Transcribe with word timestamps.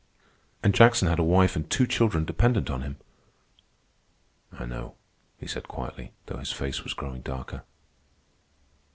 "And 0.63 0.73
Jackson 0.73 1.07
had 1.07 1.19
a 1.19 1.23
wife 1.23 1.55
and 1.55 1.69
two 1.69 1.85
children 1.85 2.25
dependent 2.25 2.71
on 2.71 2.81
him." 2.81 2.97
"I 4.51 4.65
know," 4.65 4.95
he 5.37 5.45
said 5.45 5.67
quietly, 5.67 6.11
though 6.25 6.37
his 6.39 6.51
face 6.51 6.83
was 6.83 6.95
growing 6.95 7.21
darker. 7.21 7.61